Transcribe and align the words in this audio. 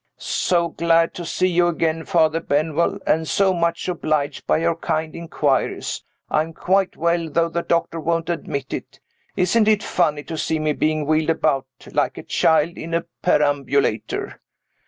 "So 0.17 0.69
glad 0.69 1.13
to 1.13 1.25
see 1.25 1.47
you 1.47 1.67
again, 1.67 2.05
Father 2.05 2.39
Benwell, 2.39 2.97
and 3.05 3.27
so 3.27 3.53
much 3.53 3.87
obliged 3.87 4.47
by 4.47 4.57
your 4.57 4.75
kind 4.75 5.15
inquiries. 5.15 6.03
I 6.27 6.41
am 6.41 6.53
quite 6.53 6.97
well, 6.97 7.29
though 7.29 7.49
the 7.49 7.61
doctor 7.61 7.99
won't 7.99 8.27
admit 8.27 8.73
it. 8.73 8.99
Isn't 9.35 9.67
it 9.67 9.83
funny 9.83 10.23
to 10.23 10.39
see 10.39 10.57
me 10.57 10.73
being 10.73 11.05
wheeled 11.05 11.29
about, 11.29 11.67
like 11.91 12.17
a 12.17 12.23
child 12.23 12.79
in 12.79 12.95
a 12.95 13.05
perambulator? 13.21 14.41